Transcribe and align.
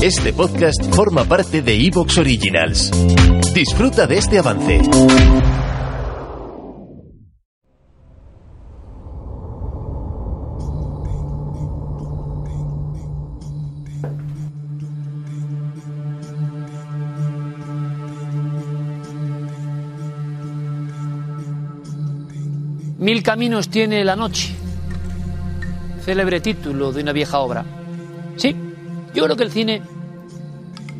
Este 0.00 0.32
podcast 0.32 0.94
forma 0.94 1.24
parte 1.24 1.60
de 1.60 1.74
Evox 1.74 2.18
Originals. 2.18 2.92
Disfruta 3.52 4.06
de 4.06 4.18
este 4.18 4.38
avance. 4.38 4.80
Mil 22.98 23.24
caminos 23.24 23.68
tiene 23.68 24.04
la 24.04 24.14
noche. 24.14 24.54
Célebre 26.04 26.40
título 26.40 26.92
de 26.92 27.02
una 27.02 27.10
vieja 27.10 27.40
obra. 27.40 27.77
Yo 29.18 29.24
creo 29.24 29.36
que 29.36 29.42
el 29.42 29.50
cine, 29.50 29.82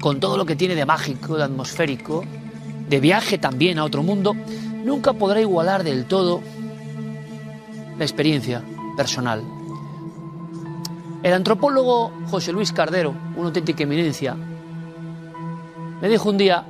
con 0.01 0.19
todo 0.19 0.37
lo 0.37 0.45
que 0.45 0.56
tiene 0.56 0.74
de 0.74 0.84
mágico, 0.84 1.37
de 1.37 1.45
atmosférico, 1.45 2.25
de 2.88 2.98
viaje 2.98 3.38
también 3.38 3.79
a 3.79 3.84
otro 3.84 4.02
mundo, 4.02 4.34
nunca 4.84 5.12
podrá 5.12 5.41
igualar 5.41 5.84
del 5.84 6.06
todo 6.06 6.41
la 7.97 8.05
experiencia 8.05 8.65
personal. 8.97 9.45
El 11.23 11.33
antropólogo 11.33 12.11
José 12.28 12.51
Luis 12.51 12.73
Cardero, 12.73 13.15
una 13.37 13.47
auténtica 13.51 13.84
eminencia, 13.84 14.34
me 16.03 16.09
dijo 16.09 16.28
un 16.28 16.39
día, 16.39 16.64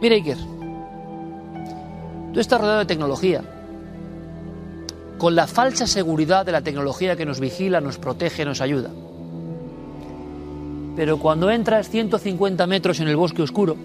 mira 0.00 0.14
Iker, 0.14 0.38
tú 2.32 2.40
estás 2.40 2.58
rodeado 2.58 2.78
de 2.78 2.86
tecnología, 2.86 3.42
con 5.18 5.34
la 5.34 5.46
falsa 5.46 5.86
seguridad 5.86 6.46
de 6.46 6.52
la 6.52 6.62
tecnología 6.62 7.16
que 7.16 7.26
nos 7.26 7.38
vigila, 7.38 7.82
nos 7.82 7.98
protege, 7.98 8.46
nos 8.46 8.62
ayuda. 8.62 8.88
Pero 10.96 11.18
cuando 11.18 11.50
entras 11.50 11.88
150 11.88 12.66
metros 12.66 13.00
en 13.00 13.08
el 13.08 13.16
bosque 13.16 13.42
oscuro, 13.42 13.76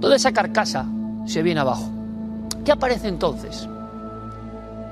toda 0.00 0.16
esa 0.16 0.32
carcasa 0.32 0.86
se 1.26 1.42
viene 1.42 1.60
abajo. 1.60 1.90
¿Qué 2.64 2.72
aparece 2.72 3.08
entonces? 3.08 3.68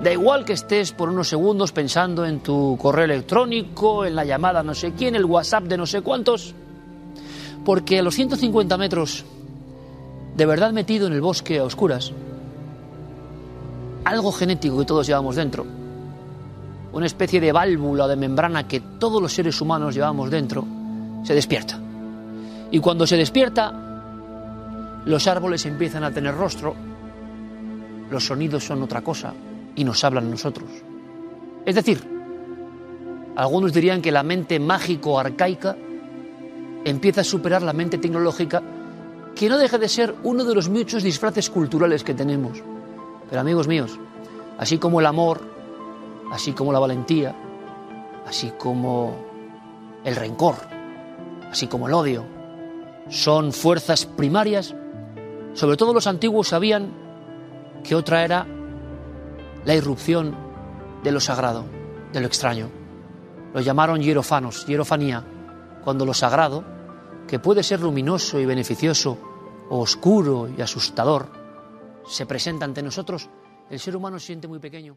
Da 0.03 0.13
igual 0.13 0.45
que 0.45 0.53
estés 0.53 0.93
por 0.93 1.09
unos 1.09 1.29
segundos 1.29 1.73
pensando 1.73 2.27
en 2.27 2.41
tu 2.41 2.77
correo 2.81 3.05
electrónico, 3.05 4.05
en 4.05 4.15
la 4.15 4.25
llamada 4.25 4.63
no 4.63 4.75
sé 4.75 4.93
quién, 4.93 5.15
el 5.15 5.25
WhatsApp 5.25 5.65
de 5.65 5.77
no 5.79 5.87
sé 5.87 6.03
cuántos, 6.03 6.55
porque 7.65 7.99
a 7.99 8.03
los 8.03 8.15
150 8.15 8.77
metros, 8.77 9.25
de 10.37 10.47
verdad 10.47 10.73
metido 10.73 11.07
en 11.07 11.15
el 11.15 11.21
bosque 11.21 11.59
a 11.59 11.65
oscuras, 11.65 12.13
algo 14.05 14.33
genético 14.33 14.79
que 14.79 14.85
todos 14.85 15.07
llevamos 15.07 15.37
dentro, 15.37 15.67
una 16.97 17.05
especie 17.05 17.43
de 17.43 17.53
válvula 17.53 18.09
de 18.09 18.17
membrana 18.17 18.67
que 18.67 18.81
todos 18.81 19.21
los 19.21 19.31
seres 19.31 19.61
humanos 19.61 19.95
llevamos 19.95 20.31
dentro, 20.31 20.65
se 21.25 21.35
despierta. 21.35 21.79
Y 22.71 22.79
cuando 22.79 23.07
se 23.07 23.19
despierta, 23.19 25.03
los 25.05 25.27
árboles 25.27 25.67
empiezan 25.67 26.05
a 26.05 26.11
tener 26.11 26.35
rostro, 26.35 26.75
los 28.11 28.25
sonidos 28.25 28.65
son 28.65 28.83
otra 28.83 29.03
cosa 29.03 29.35
y 29.75 29.85
nos 29.85 30.03
hablan 30.05 30.31
nosotros. 30.31 30.71
Es 31.67 31.75
decir, 31.75 32.01
algunos 33.37 33.75
dirían 33.75 34.01
que 34.01 34.11
la 34.11 34.23
mente 34.23 34.59
mágico-arcaica 34.59 35.77
empieza 36.83 37.21
a 37.21 37.25
superar 37.25 37.61
la 37.61 37.75
mente 37.75 37.99
tecnológica, 37.99 38.63
que 39.35 39.51
no 39.51 39.59
deja 39.59 39.77
de 39.77 39.91
ser 39.91 40.15
uno 40.23 40.45
de 40.45 40.55
los 40.55 40.71
muchos 40.71 41.03
disfraces 41.03 41.51
culturales 41.51 42.03
que 42.03 42.15
tenemos. 42.15 42.63
Pero 43.29 43.43
amigos 43.43 43.69
míos, 43.69 43.99
así 44.57 44.79
como 44.79 45.01
el 45.01 45.05
amor, 45.05 45.56
así 46.31 46.53
como 46.53 46.73
la 46.73 46.79
valentía, 46.79 47.35
así 48.27 48.53
como 48.59 49.17
el 50.05 50.17
rencor, 50.17 50.57
así 51.51 51.67
como 51.67 51.89
el 51.89 51.95
odio, 51.95 52.25
son 53.09 53.53
fuerzas 53.53 54.07
primarias, 54.07 54.75
sobre 55.55 55.77
todo 55.77 55.95
los 55.95 56.07
antiguos 56.07 56.49
sabían 56.49 56.93
que 57.85 57.95
otra 57.95 58.25
era 58.25 58.47
la 59.65 59.75
irrupción 59.75 60.35
de 61.03 61.13
lo 61.13 61.21
sagrado, 61.21 61.65
de 62.13 62.21
lo 62.21 62.27
extraño. 62.27 62.69
Lo 63.55 63.61
llamaron 63.61 64.01
hierofanos, 64.01 64.67
hierofanía, 64.67 65.25
cuando 65.85 66.05
lo 66.05 66.15
sagrado, 66.15 66.65
que 67.27 67.39
puede 67.39 67.63
ser 67.63 67.81
luminoso 67.81 68.39
y 68.39 68.47
beneficioso, 68.47 69.19
o 69.69 69.81
oscuro 69.81 70.49
y 70.49 70.61
asustador, 70.61 71.29
se 72.07 72.27
presenta 72.27 72.65
ante 72.65 72.83
nosotros, 72.83 73.29
el 73.69 73.81
ser 73.81 73.97
humano 73.97 74.19
se 74.19 74.27
siente 74.27 74.47
muy 74.47 74.59
pequeño. 74.59 74.97